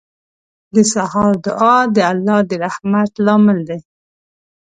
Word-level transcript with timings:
•د 0.75 0.77
سهار 0.93 1.33
دعا 1.45 1.77
د 1.95 1.97
الله 2.11 2.39
د 2.49 2.51
رحمت 2.65 3.11
لامل 3.25 3.59
دی. 3.69 3.79